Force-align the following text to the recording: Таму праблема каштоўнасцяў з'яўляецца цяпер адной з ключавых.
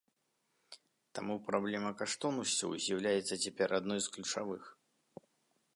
Таму 1.17 1.35
праблема 1.49 1.91
каштоўнасцяў 1.99 2.71
з'яўляецца 2.85 3.39
цяпер 3.43 3.69
адной 3.81 3.99
з 4.07 4.15
ключавых. 4.15 4.63